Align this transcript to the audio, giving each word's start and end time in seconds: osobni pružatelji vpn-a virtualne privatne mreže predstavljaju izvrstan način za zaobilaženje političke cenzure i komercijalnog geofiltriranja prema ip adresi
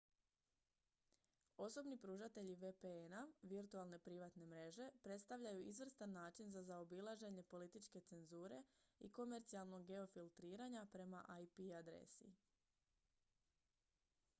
osobni 1.65 1.97
pružatelji 2.05 2.55
vpn-a 2.61 3.19
virtualne 3.51 3.99
privatne 4.07 4.47
mreže 4.53 4.87
predstavljaju 5.03 5.61
izvrstan 5.73 6.11
način 6.15 6.51
za 6.55 6.63
zaobilaženje 6.71 7.43
političke 7.53 8.01
cenzure 8.09 8.63
i 8.99 9.11
komercijalnog 9.21 9.85
geofiltriranja 9.93 10.87
prema 10.97 11.21
ip 11.41 11.61
adresi 11.81 12.31